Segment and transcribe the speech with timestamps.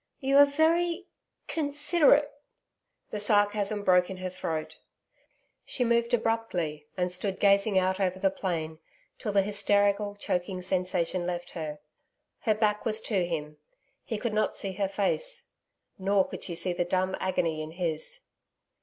[0.19, 1.05] 'You are very
[1.47, 2.31] considerate....'
[3.11, 4.79] The sarcasm broke in her throat.
[5.63, 8.79] She moved abruptly, and stood gazing out over the plain
[9.19, 11.81] till the hysterical, choking sensation left her.
[12.39, 13.57] Her back was to him.
[14.03, 15.49] He could not see her face;
[15.99, 18.21] nor could she see the dumb agony in his.